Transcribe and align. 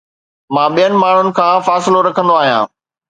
مان 0.57 0.69
ٻين 0.75 0.93
ماڻهن 1.03 1.27
کان 1.41 1.55
فاصلو 1.69 2.05
رکندو 2.09 2.33
آهيان 2.41 2.65